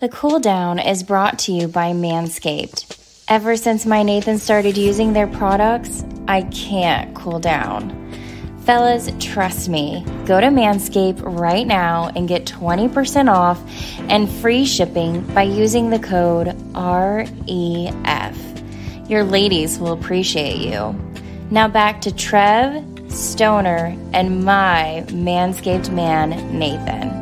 [0.00, 3.22] The cool down is brought to you by Manscaped.
[3.28, 8.10] Ever since my Nathan started using their products, I can't cool down.
[8.64, 10.02] Fellas, trust me.
[10.24, 13.60] Go to Manscaped right now and get 20% off
[14.08, 18.38] and free shipping by using the code REF.
[19.06, 20.98] Your ladies will appreciate you.
[21.50, 22.82] Now back to Trev,
[23.12, 27.19] Stoner, and my Manscaped man, Nathan.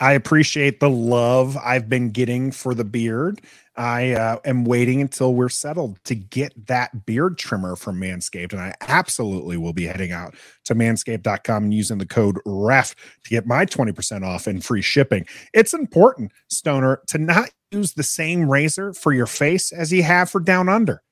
[0.00, 3.40] I appreciate the love I've been getting for the beard.
[3.76, 8.52] I uh, am waiting until we're settled to get that beard trimmer from Manscaped.
[8.52, 10.34] And I absolutely will be heading out
[10.64, 12.94] to manscaped.com and using the code REF
[13.24, 15.26] to get my 20% off and free shipping.
[15.54, 20.30] It's important, Stoner, to not use the same razor for your face as you have
[20.30, 21.02] for down under.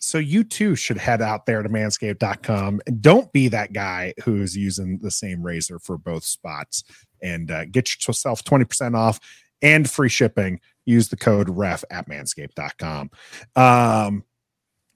[0.00, 4.56] So you too should head out there to manscaped.com and don't be that guy who's
[4.56, 6.84] using the same razor for both spots
[7.22, 9.20] and uh, get yourself 20% off
[9.62, 10.60] and free shipping.
[10.84, 13.10] Use the code REF at manscaped.com.
[13.56, 14.24] Um,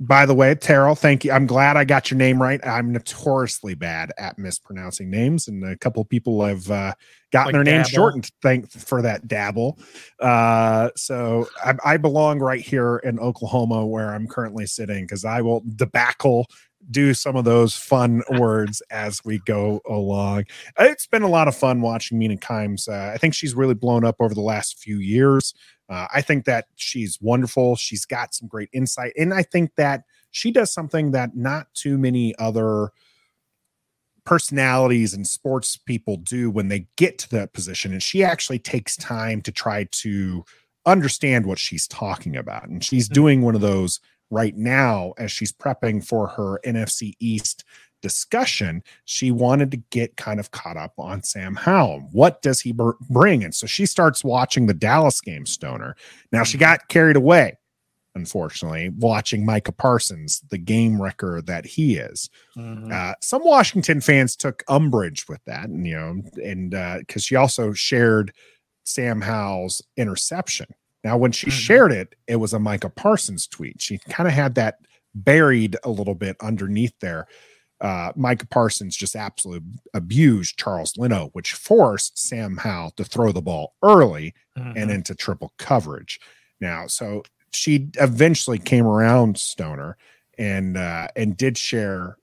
[0.02, 1.30] by the way, Terrell, thank you.
[1.30, 2.60] I'm glad I got your name right.
[2.66, 6.94] I'm notoriously bad at mispronouncing names, and a couple people have uh,
[7.30, 8.28] gotten like their names shortened.
[8.42, 9.78] Thank for that, dabble.
[10.19, 15.41] Uh, so I, I, belong right here in Oklahoma, where I'm currently sitting, because I
[15.41, 16.47] will debacle
[16.91, 20.44] do some of those fun words as we go along.
[20.78, 22.88] It's been a lot of fun watching Mina Kimes.
[22.88, 25.55] Uh, I think she's really blown up over the last few years.
[25.88, 27.77] Uh, I think that she's wonderful.
[27.77, 29.12] She's got some great insight.
[29.16, 32.91] And I think that she does something that not too many other
[34.25, 37.92] personalities and sports people do when they get to that position.
[37.92, 40.44] And she actually takes time to try to
[40.86, 42.69] understand what she's talking about.
[42.69, 43.14] And she's mm-hmm.
[43.14, 44.00] doing one of those
[44.33, 47.64] right now as she's prepping for her NFC East
[48.00, 52.08] discussion, she wanted to get kind of caught up on Sam Howell.
[52.11, 53.44] What does he br- bring?
[53.44, 55.94] And so she starts watching the Dallas game, Stoner.
[56.33, 56.62] Now she mm-hmm.
[56.62, 57.58] got carried away,
[58.14, 62.28] unfortunately, watching Micah Parsons, the game wrecker that he is.
[62.56, 62.91] Mm-hmm.
[62.91, 67.37] Uh, some Washington fans took umbrage with that, and you know, and because uh, she
[67.37, 68.32] also shared
[68.84, 70.66] Sam Howell's interception
[71.04, 71.58] now, when she mm-hmm.
[71.58, 73.80] shared it, it was a Micah Parsons tweet.
[73.80, 74.76] She kind of had that
[75.14, 77.26] buried a little bit underneath there.
[77.80, 83.42] Uh, Micah Parsons just absolutely abused Charles Leno, which forced Sam Howell to throw the
[83.42, 84.78] ball early mm-hmm.
[84.78, 86.20] and into triple coverage.
[86.60, 89.96] Now, so she eventually came around Stoner
[90.38, 92.16] and uh, and did share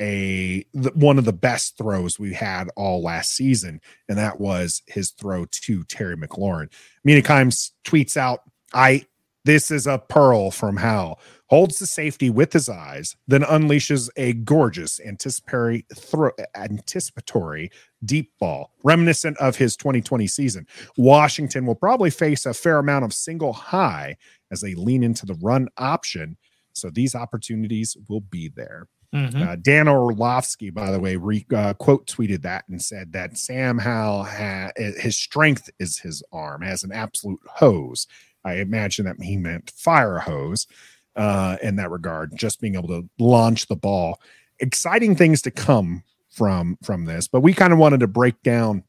[0.00, 4.82] a the, one of the best throws we had all last season, and that was
[4.86, 6.70] his throw to Terry McLaurin.
[7.04, 8.40] Mina Kimes tweets out,
[8.72, 9.04] "I
[9.44, 14.32] this is a pearl from Howell." Holds the safety with his eyes, then unleashes a
[14.32, 17.70] gorgeous anticipatory throw, anticipatory
[18.04, 20.66] deep ball, reminiscent of his 2020 season.
[20.96, 24.16] Washington will probably face a fair amount of single high
[24.50, 26.36] as they lean into the run option.
[26.72, 28.88] So these opportunities will be there.
[29.14, 29.42] Mm-hmm.
[29.42, 33.78] Uh, Dan Orlovsky, by the way, re, uh, quote tweeted that and said that Sam
[33.78, 38.08] Howell ha- his strength is his arm, has an absolute hose.
[38.44, 40.66] I imagine that he meant fire hose
[41.14, 44.20] uh, in that regard, just being able to launch the ball.
[44.58, 48.82] Exciting things to come from from this, but we kind of wanted to break down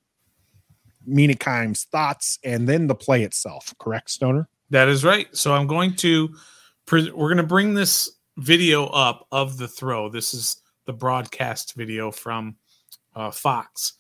[1.06, 3.74] Mina Kimes' thoughts and then the play itself.
[3.80, 4.50] Correct, Stoner?
[4.72, 5.28] That is right.
[5.36, 6.36] So I'm going to
[6.92, 10.10] we're going to bring this video up of the throw.
[10.10, 12.56] This is the broadcast video from
[13.16, 13.94] uh, Fox.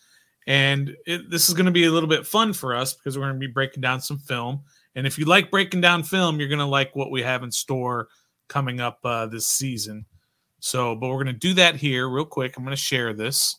[0.47, 3.25] And it, this is going to be a little bit fun for us because we're
[3.25, 4.61] going to be breaking down some film.
[4.95, 7.51] And if you like breaking down film, you're going to like what we have in
[7.51, 8.07] store
[8.47, 10.05] coming up uh, this season.
[10.59, 12.55] So, but we're going to do that here real quick.
[12.55, 13.57] I'm going to share this.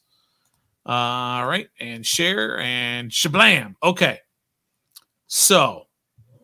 [0.85, 1.69] All right.
[1.81, 3.75] And share and shablam.
[3.83, 4.21] Okay.
[5.27, 5.87] So,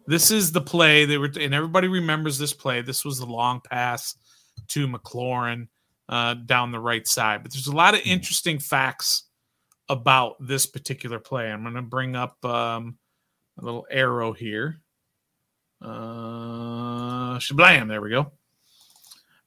[0.06, 2.82] this is the play they were, and everybody remembers this play.
[2.82, 4.16] This was the long pass
[4.72, 5.68] to McLaurin
[6.08, 7.42] uh, down the right side.
[7.42, 8.08] But there's a lot of hmm.
[8.08, 9.24] interesting facts
[9.88, 11.50] about this particular play.
[11.50, 12.96] I'm going to bring up um,
[13.58, 14.80] a little arrow here.
[15.80, 18.30] Uh, shablam, there we go.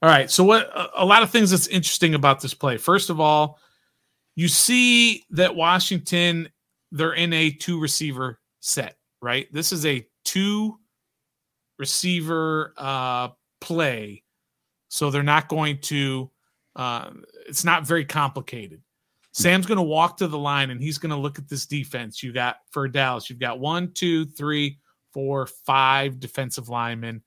[0.02, 0.30] All right.
[0.30, 2.78] So, what a, a lot of things that's interesting about this play.
[2.78, 3.60] First of all,
[4.36, 6.50] you see that Washington
[6.92, 9.52] they're in a two receiver set, right?
[9.52, 10.80] This is a two
[11.78, 13.30] receiver uh,
[13.60, 14.24] play
[14.88, 16.30] so they're not going to,
[16.76, 17.10] uh,
[17.48, 18.82] it's not very complicated.
[19.32, 22.24] Sam's going to walk to the line and he's going to look at this defense.
[22.24, 24.80] You got for Dallas, you've got one, two, three,
[25.12, 27.22] four, five defensive linemen,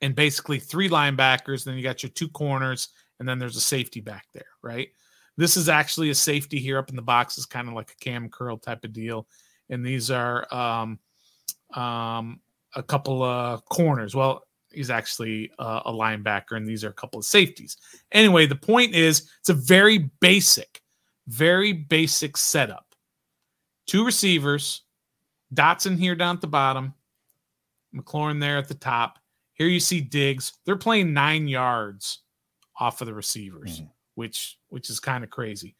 [0.00, 1.64] and basically three linebackers.
[1.64, 2.88] Then you got your two corners,
[3.18, 4.88] and then there's a safety back there, right?
[5.36, 8.04] This is actually a safety here up in the box, is kind of like a
[8.04, 9.28] cam curl type of deal.
[9.70, 10.98] And these are um,
[11.74, 12.40] um,
[12.74, 14.14] a couple of corners.
[14.14, 17.76] Well, he's actually uh, a linebacker, and these are a couple of safeties.
[18.12, 20.82] Anyway, the point is it's a very basic,
[21.26, 22.94] very basic setup.
[23.86, 24.82] Two receivers,
[25.54, 26.94] Dotson here down at the bottom,
[27.94, 29.18] McLaurin there at the top.
[29.54, 30.52] Here you see Diggs.
[30.64, 32.20] They're playing nine yards
[32.78, 33.90] off of the receivers, mm-hmm.
[34.14, 35.74] which which is kind of crazy.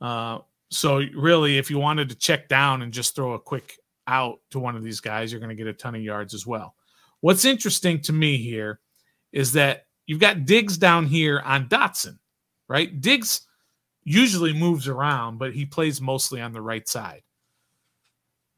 [0.00, 0.38] Uh,
[0.70, 4.58] so really, if you wanted to check down and just throw a quick out to
[4.58, 6.74] one of these guys, you're going to get a ton of yards as well.
[7.20, 8.80] What's interesting to me here
[9.32, 12.18] is that you've got Diggs down here on Dotson,
[12.68, 13.00] right?
[13.00, 13.42] Diggs
[14.04, 17.22] usually moves around, but he plays mostly on the right side.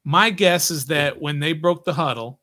[0.04, 2.40] My guess is that when they broke the huddle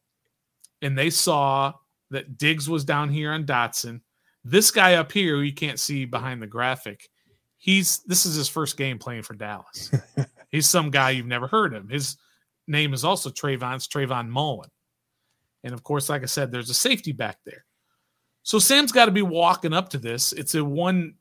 [0.81, 1.73] and they saw
[2.11, 4.01] that Diggs was down here on Dotson,
[4.43, 7.09] this guy up here, who you can't see behind the graphic,
[7.57, 9.91] he's this is his first game playing for Dallas.
[10.49, 11.89] he's some guy you've never heard of.
[11.89, 12.17] His
[12.67, 14.69] name is also Trayvon, it's Trayvon Mullen.
[15.63, 17.65] And of course, like I said, there's a safety back there.
[18.43, 20.33] So Sam's got to be walking up to this.
[20.33, 21.15] It's a one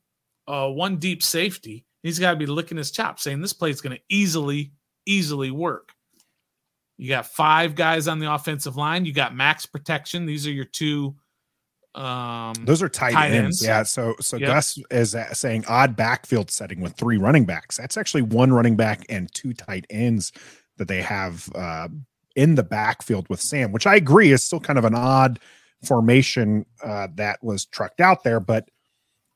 [0.47, 1.85] uh, one deep safety.
[2.01, 4.71] He's got to be licking his chops, saying this play is going to easily,
[5.05, 5.91] easily work.
[6.97, 9.05] You got five guys on the offensive line.
[9.05, 10.25] You got max protection.
[10.25, 11.15] These are your two.
[11.95, 13.63] Um, Those are tight, tight ends.
[13.63, 13.63] ends.
[13.63, 13.83] Yeah.
[13.83, 14.49] So so yep.
[14.49, 17.77] Gus is saying odd backfield setting with three running backs.
[17.77, 20.31] That's actually one running back and two tight ends
[20.77, 21.89] that they have uh,
[22.35, 25.39] in the backfield with Sam, which I agree is still kind of an odd
[25.83, 28.69] formation uh, that was trucked out there, but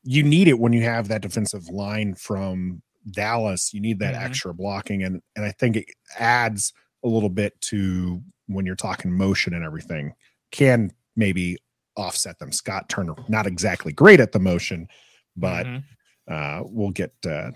[0.02, 3.72] you need it when you have that defensive line from Dallas.
[3.72, 4.24] You need that mm-hmm.
[4.24, 5.86] extra blocking, and and I think it
[6.18, 10.12] adds a little bit to when you're talking motion and everything.
[10.50, 11.56] Can maybe
[11.96, 12.52] offset them.
[12.52, 14.88] Scott Turner, not exactly great at the motion,
[15.36, 16.32] but mm-hmm.
[16.32, 17.50] uh, we'll get uh,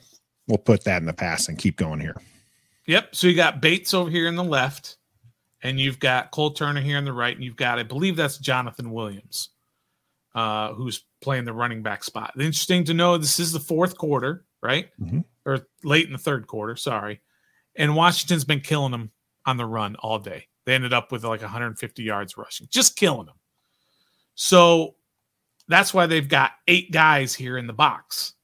[0.47, 2.17] we'll put that in the past and keep going here.
[2.87, 3.15] Yep.
[3.15, 4.98] So you got Bates over here in the left
[5.63, 8.39] and you've got Cole Turner here on the right, and you've got, I believe that's
[8.39, 9.51] Jonathan Williams,
[10.35, 12.33] uh, who's playing the running back spot.
[12.37, 14.89] Interesting to know this is the fourth quarter, right?
[15.01, 15.21] Mm-hmm.
[15.45, 17.21] Or late in the third quarter, sorry.
[17.75, 19.11] And Washington's been killing them
[19.47, 20.47] on the run all day.
[20.65, 23.37] They ended up with like 150 yards rushing, just killing them.
[24.35, 24.95] So
[25.67, 28.35] that's why they've got eight guys here in the box.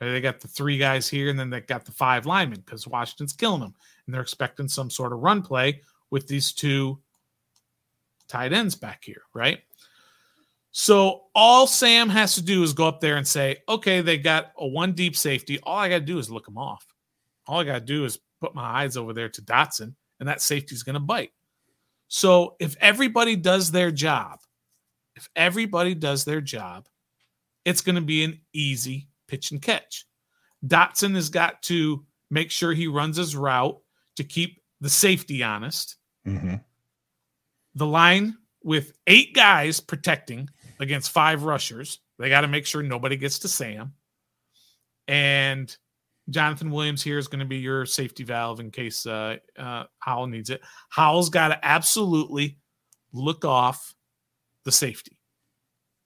[0.00, 3.32] They got the three guys here, and then they got the five linemen because Washington's
[3.32, 3.74] killing them,
[4.06, 5.80] and they're expecting some sort of run play
[6.10, 6.98] with these two
[8.28, 9.60] tight ends back here, right?
[10.72, 14.52] So all Sam has to do is go up there and say, okay, they got
[14.58, 15.58] a one deep safety.
[15.62, 16.86] All I got to do is look them off.
[17.46, 20.42] All I got to do is put my eyes over there to Dotson, and that
[20.42, 21.32] safety's going to bite.
[22.08, 24.40] So if everybody does their job,
[25.14, 26.88] if everybody does their job,
[27.64, 30.06] it's going to be an easy pitch and catch.
[30.66, 33.80] Dotson has got to make sure he runs his route
[34.16, 35.96] to keep the safety honest.
[36.24, 36.54] Mm-hmm.
[37.74, 40.48] The line with eight guys protecting
[40.78, 41.98] against five rushers.
[42.20, 43.94] They got to make sure nobody gets to Sam.
[45.08, 45.76] And
[46.30, 50.28] Jonathan Williams here is going to be your safety valve in case uh, uh, Howell
[50.28, 50.60] needs it.
[50.88, 52.60] Howell's got to absolutely
[53.12, 53.92] look off
[54.62, 55.18] the safety.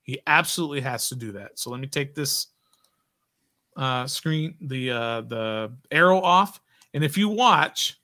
[0.05, 1.59] He absolutely has to do that.
[1.59, 2.47] So let me take this
[3.77, 6.63] uh, screen, the uh, the arrow off,
[6.95, 8.00] and if you watch,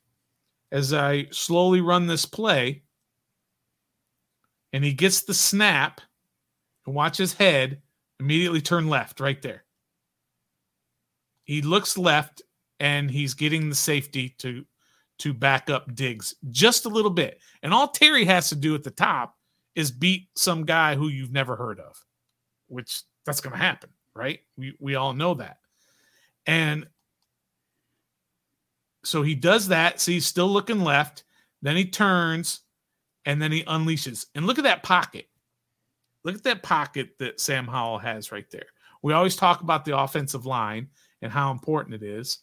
[0.72, 2.82] as I slowly run this play,
[4.72, 6.00] and he gets the snap
[6.86, 7.80] and watch his head
[8.20, 9.64] immediately turn left right there.
[11.44, 12.42] He looks left
[12.80, 14.64] and he's getting the safety to
[15.18, 17.40] to back up Diggs just a little bit.
[17.62, 19.34] And all Terry has to do at the top
[19.74, 21.96] is beat some guy who you've never heard of,
[22.66, 24.40] which that's going to happen, right?
[24.56, 25.58] We we all know that.
[26.46, 26.86] And
[29.06, 30.00] so he does that.
[30.00, 31.24] See, he's still looking left.
[31.62, 32.60] Then he turns
[33.24, 34.26] and then he unleashes.
[34.34, 35.26] And look at that pocket.
[36.24, 38.66] Look at that pocket that Sam Howell has right there.
[39.02, 40.88] We always talk about the offensive line
[41.22, 42.38] and how important it is.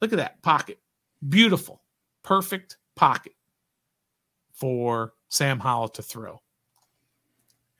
[0.00, 0.78] Look at that pocket.
[1.26, 1.82] Beautiful,
[2.22, 3.34] perfect pocket
[4.52, 6.42] for Sam Howell to throw.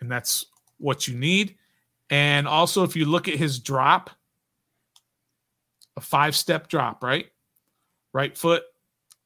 [0.00, 0.47] And that's
[0.79, 1.57] what you need.
[2.09, 4.11] And also, if you look at his drop,
[5.97, 7.26] a five step drop, right?
[8.12, 8.62] Right foot,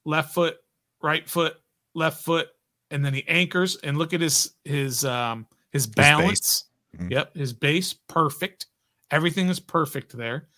[0.05, 0.57] left foot,
[1.03, 1.57] right foot,
[1.95, 2.49] left foot,
[2.91, 6.65] and then he anchors and look at his his um his balance.
[6.93, 7.13] His mm-hmm.
[7.13, 8.67] Yep, his base perfect.
[9.11, 10.49] Everything is perfect there.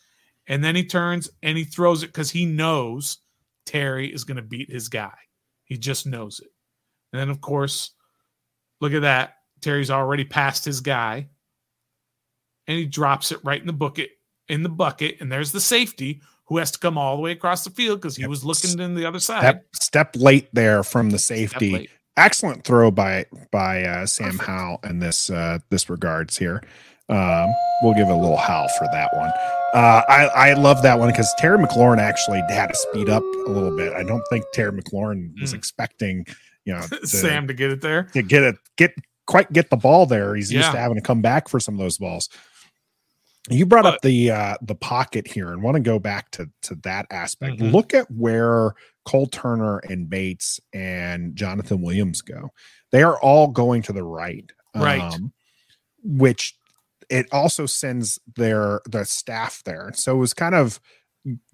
[0.47, 3.19] And then he turns and he throws it because he knows
[3.65, 5.15] Terry is going to beat his guy.
[5.65, 6.49] He just knows it.
[7.13, 7.91] And then, of course,
[8.81, 9.35] look at that.
[9.61, 11.29] Terry's already passed his guy.
[12.69, 14.11] And he drops it right in the bucket,
[14.49, 15.17] in the bucket.
[15.21, 18.17] And there's the safety who has to come all the way across the field because
[18.17, 18.31] he Yep.
[18.31, 19.41] was looking in the other side.
[19.41, 21.89] Step, step late there from the safety.
[22.17, 24.49] Excellent throw by by uh, Sam Perfect.
[24.49, 26.63] Howell in this uh, this regards here.
[27.09, 27.49] Um,
[27.83, 29.31] we'll give a little howl for that one.
[29.75, 33.51] Uh, I I love that one because Terry McLaurin actually had to speed up a
[33.51, 33.93] little bit.
[33.93, 35.57] I don't think Terry McLaurin was Mm.
[35.59, 36.27] expecting
[36.65, 38.05] you know to, Sam to get it there.
[38.15, 38.95] to get it get
[39.27, 40.35] quite get the ball there.
[40.35, 42.29] He's used to having to come back for some of those balls.
[43.49, 46.75] You brought up the uh the pocket here and want to go back to to
[46.83, 47.59] that aspect.
[47.59, 47.73] Mhm.
[47.73, 48.73] Look at where
[49.05, 52.51] Cole Turner and Bates and Jonathan Williams go.
[52.93, 54.51] They are all going to the right.
[54.75, 55.01] Right.
[55.01, 55.33] Um,
[56.03, 56.57] which
[57.09, 59.93] it also sends their the staff there.
[59.95, 60.81] So it was kind of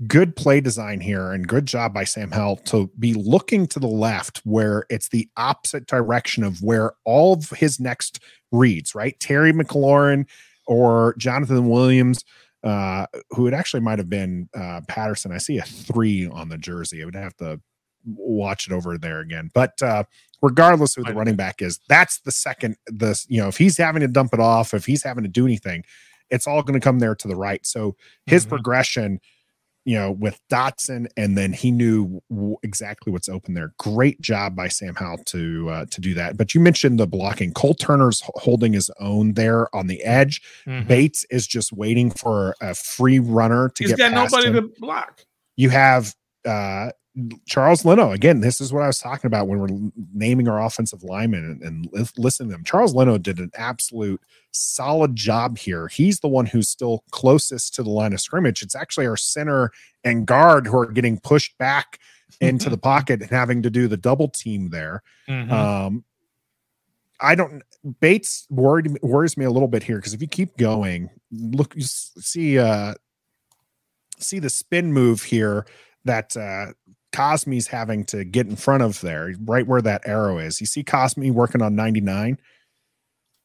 [0.07, 3.87] good play design here and good job by Sam Howell to be looking to the
[3.87, 9.19] left where it's the opposite direction of where all of his next reads, right?
[9.19, 10.27] Terry McLaurin
[10.67, 12.25] or Jonathan Williams,
[12.65, 15.33] uh, who it actually might have been uh, Patterson.
[15.33, 17.03] I see a three on the jersey.
[17.03, 17.61] I would have to
[18.05, 19.51] watch it over there again.
[19.55, 20.05] But uh,
[20.41, 22.77] regardless who the running back is, that's the second.
[22.87, 25.45] The you know if he's having to dump it off, if he's having to do
[25.47, 25.85] anything,
[26.31, 27.65] it's all going to come there to the right.
[27.67, 28.51] So his Mhm.
[28.51, 29.21] progression,
[29.85, 33.73] you know, with Dotson, and then he knew w- exactly what's open there.
[33.79, 36.37] Great job by Sam Howell to uh, to do that.
[36.37, 37.53] But you mentioned the blocking.
[37.53, 40.41] Cole Turner's holding his own there on the edge.
[40.67, 40.87] Mhm.
[40.87, 44.55] Bates is just waiting for a free runner to He's get got past nobody him.
[44.69, 45.23] to block.
[45.57, 46.15] You have
[46.47, 46.91] uh,
[47.47, 48.41] Charles Leno again.
[48.41, 52.11] This is what I was talking about when we're naming our offensive linemen and, and
[52.17, 52.65] listening to them.
[52.65, 54.21] Charles Leno did an absolute
[54.53, 55.89] solid job here.
[55.89, 58.63] He's the one who's still closest to the line of scrimmage.
[58.63, 59.73] It's actually our center
[60.05, 61.99] and guard who are getting pushed back
[62.41, 65.03] into the pocket and having to do the double team there.
[65.29, 65.51] Mhm.
[65.51, 66.05] Um,
[67.21, 67.63] I don't.
[68.01, 71.83] Bates worried worries me a little bit here because if you keep going, look, you
[71.83, 72.95] see, uh,
[74.19, 75.67] see the spin move here
[76.05, 76.73] that uh,
[77.13, 80.61] Cosme's having to get in front of there, right where that arrow is.
[80.61, 82.39] You see Cosme working on ninety nine.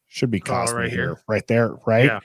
[0.08, 1.18] Should be Oh, Cosme right here, here.
[1.28, 2.06] right there, right.
[2.06, 2.20] Yeah.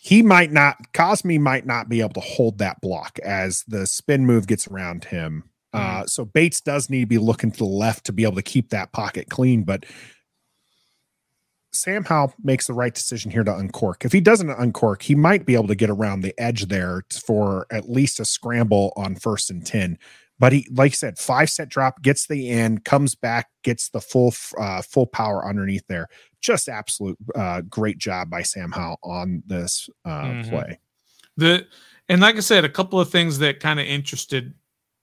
[0.00, 0.76] He might not.
[0.92, 5.04] Cosme might not be able to hold that block as the spin move gets around
[5.04, 5.44] him.
[5.74, 6.02] Mm-hmm.
[6.02, 8.42] Uh, so Bates does need to be looking to the left to be able to
[8.42, 9.84] keep that pocket clean, but
[11.72, 14.04] Sam Howell makes the right decision here to uncork.
[14.04, 17.66] If he doesn't uncork, he might be able to get around the edge there for
[17.72, 19.98] at least a scramble on first and 10.
[20.38, 24.00] But he, like I said, five set drop, gets the end, comes back, gets the
[24.00, 26.08] full uh, full power underneath there.
[26.40, 30.48] Just absolute uh, great job by Sam Howell on this uh, Mhm.
[30.50, 30.80] play.
[31.36, 31.66] The
[32.08, 34.54] and like I said, a couple of things that kind of interested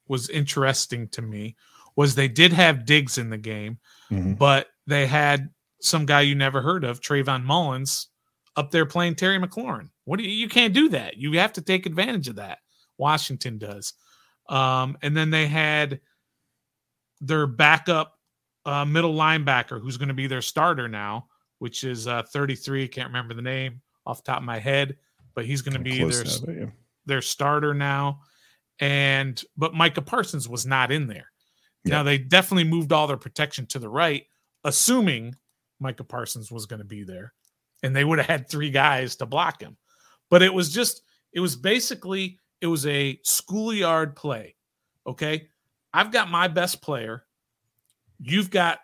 [0.07, 1.55] was interesting to me
[1.95, 3.79] was they did have Diggs in the game,
[4.11, 4.37] Mhm.
[4.37, 5.49] but they had
[5.81, 8.07] some guy you never heard of, Trayvon Mullins,
[8.55, 9.89] up there playing Terry McLaurin.
[10.03, 11.17] What do you, you can't do that.
[11.17, 12.59] You have to take advantage of that.
[12.97, 13.93] Washington does.
[14.51, 16.01] Um, and then they had
[17.21, 18.19] their backup
[18.65, 21.27] uh, middle linebacker who's going to be their starter now,
[21.59, 22.87] which is uh, 33.
[22.87, 24.97] Can't remember the name off the top of my head,
[25.33, 26.65] but he's going to be their yeah.
[27.05, 28.21] their starter now.
[28.79, 31.31] And but Micah Parsons was not in there.
[31.85, 31.97] Yeah.
[31.97, 34.25] Now they definitely moved all their protection to the right,
[34.63, 35.35] assuming
[35.79, 37.33] Micah Parsons was going to be there.
[37.83, 39.77] And they would have had three guys to block him.
[40.29, 41.01] But it was just,
[41.33, 44.55] it was basically, it was a schoolyard play.
[45.05, 45.47] Okay.
[45.93, 47.25] I've got my best player.
[48.19, 48.79] You've got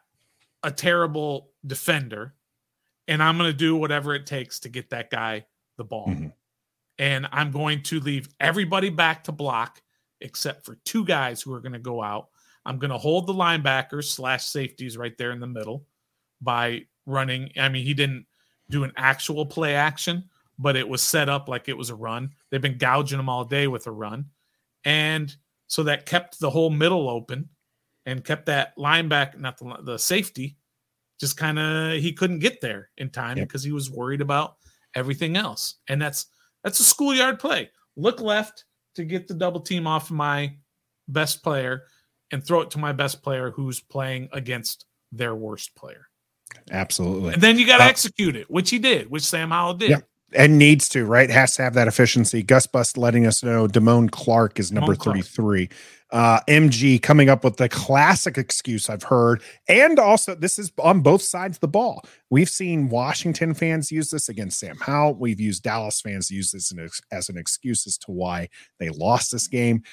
[0.63, 2.33] a terrible defender.
[3.07, 5.45] And I'm going to do whatever it takes to get that guy
[5.77, 6.33] the ball Mhm.
[6.97, 9.81] and I'm going to leave everybody back to block
[10.21, 12.29] except for two guys who are going to go out.
[12.65, 15.85] I'm going to hold the linebackers slash safeties right there in the middle
[16.41, 17.51] by running.
[17.57, 18.25] I mean, he didn't
[18.71, 20.27] do an actual play action,
[20.59, 22.31] but it was set up like it was a run.
[22.49, 24.25] They've been gouging them all day with a run.
[24.85, 25.35] And
[25.67, 27.49] so that kept the whole middle open
[28.05, 30.57] and kept that linebacker, not the, the safety,
[31.19, 33.47] just kind of, he couldn't get there in time Yep.
[33.47, 34.55] because he was worried about
[34.95, 35.75] everything else.
[35.89, 36.27] And that's,
[36.63, 37.69] that's a schoolyard play.
[37.95, 40.55] Look left to get the double team off my
[41.07, 41.83] best player
[42.31, 46.07] and throw it to my best player who's playing against their worst player.
[46.71, 47.33] Absolutely.
[47.33, 49.89] And then you got to Uh, execute it, which he did, which Sam Howell did.
[49.91, 49.99] Yeah.
[50.33, 51.29] And needs to right?
[51.29, 52.43] Has to have that efficiency.
[52.43, 55.17] Gus Bus letting us know damone clark is number Clark.
[55.23, 55.69] 33
[56.09, 59.41] uh mg coming up with the classic excuse i've heard.
[59.67, 62.01] And also this is on both sides of the ball.
[62.29, 65.15] We've seen washington fans use this against sam howell.
[65.15, 66.73] We've used dallas fans use this
[67.11, 68.47] as an excuse as to why
[68.79, 69.83] they lost this game.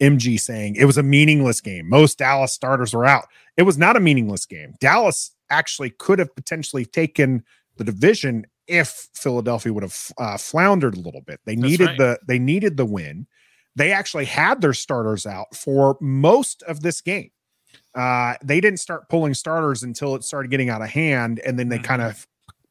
[0.00, 1.88] Mg saying it was a meaningless game.
[1.88, 3.26] Most dallas starters were out.
[3.56, 4.74] It was not a meaningless game.
[4.78, 7.44] Dallas actually could have potentially taken
[7.76, 11.40] the division if Philadelphia would have uh, floundered a little bit.
[11.44, 11.98] They That's needed right.
[11.98, 13.26] the they needed the win.
[13.74, 17.30] they actually had their starters out for most of this game.
[17.94, 21.68] Uh, they didn't start pulling starters until it started getting out of hand, and then
[21.68, 21.84] they mm-hmm.
[21.84, 22.26] kind of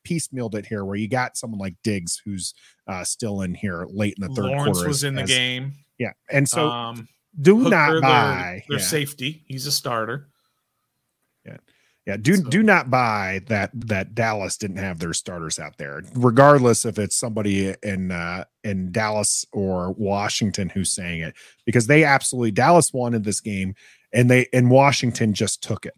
[0.08, 2.54] piecemealed it here, where you got someone like Diggs who's
[2.88, 4.88] uh, still in here late in the third Lawrence quarter.
[4.88, 7.08] was as, in the as, game, yeah, and so um,
[7.40, 8.90] do Hooker, not buy their, their yeah.
[8.90, 9.44] safety.
[9.48, 10.30] He's a starter.
[11.46, 11.58] Yeah,
[12.22, 12.44] do so.
[12.44, 17.16] do not buy that that Dallas didn't have their starters out there, regardless if it's
[17.16, 23.24] somebody in uh, in Dallas or Washington who's saying it, because they absolutely Dallas wanted
[23.24, 23.76] this game,
[24.14, 25.96] and they and Washington just took it,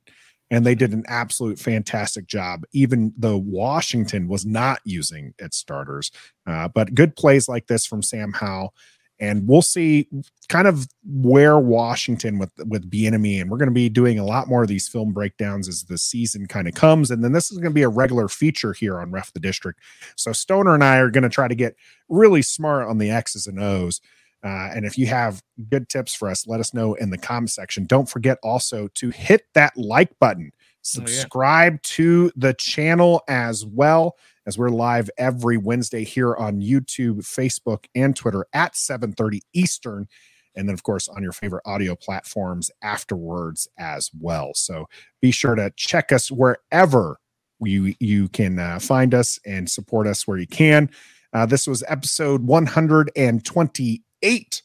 [0.51, 6.11] and they did an absolute fantastic job, even though Washington was not using its starters.
[6.45, 8.73] Uh, but good plays like this from Sam Howell
[9.19, 10.07] and we'll see
[10.49, 14.47] kind of where Washington with with Bieniemy, and we're going to be doing a lot
[14.47, 17.57] more of these film breakdowns as the season kind of comes, and then this is
[17.57, 19.79] going to be a regular feature here on Ref the District.
[20.15, 21.75] So Stoner and I are going to try to get
[22.09, 24.01] really smart on the X's and O's.
[24.43, 27.49] Uh, and if you have good tips for us, let us know in the comment
[27.49, 27.85] section.
[27.85, 30.51] Don't forget also to hit that like button,
[30.81, 31.79] subscribe oh, yeah.
[31.83, 38.13] to the channel as well as we're live every Wednesday here on YouTube, Facebook, and
[38.15, 40.07] Twitter at 7:30 Eastern.
[40.55, 44.51] And then, of course, on your favorite audio platforms afterwards as well.
[44.53, 44.87] So
[45.21, 47.17] be sure to check us wherever
[47.59, 50.89] you you can uh, find us and support us where you can.
[51.33, 54.61] Uh, this was episode 128.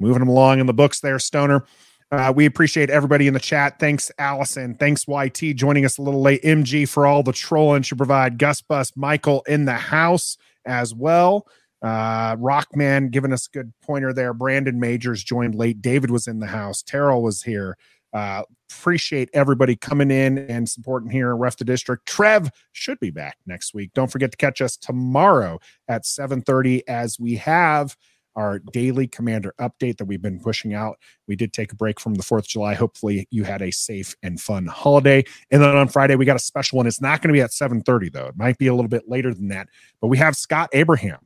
[0.00, 1.66] Moving them along in the books there, Stoner.
[2.10, 3.78] Uh, we appreciate everybody in the chat.
[3.78, 4.74] Thanks, Allison.
[4.74, 6.42] Thanks, YT, joining us a little late.
[6.42, 8.38] MG for all the trolling to provide.
[8.38, 11.46] Gus Bus, Michael in the house as well.
[11.82, 14.32] Uh, Rockman giving us a good pointer there.
[14.32, 15.82] Brandon Majors joined late.
[15.82, 16.82] David was in the house.
[16.82, 17.76] Terrell was here.
[18.12, 22.06] Uh, appreciate everybody coming in and supporting here in Ref the District.
[22.06, 23.90] Trev should be back next week.
[23.94, 27.96] Don't forget to catch us tomorrow at 7:30 as we have
[28.38, 30.96] our daily commander update that we've been pushing out.
[31.26, 32.74] We did take a break from the 4th of July.
[32.74, 35.24] Hopefully you had a safe and fun holiday.
[35.50, 36.86] And then on Friday we got a special one.
[36.86, 38.26] It's not going to be at 7:30 though.
[38.26, 39.68] It might be a little bit later than that.
[40.00, 41.18] But we have Scott Abraham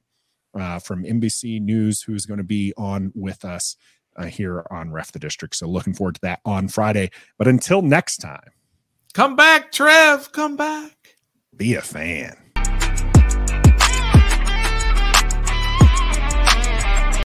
[0.58, 3.76] uh, from NBC News who's going to be on with us
[4.16, 5.54] uh, here on Ref the District.
[5.54, 7.10] So looking forward to that on Friday.
[7.36, 8.50] But until next time,
[9.12, 10.32] come back, Trev.
[10.32, 10.96] Come back.
[11.54, 12.41] Be a fan.